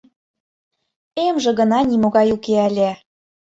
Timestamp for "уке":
2.35-2.55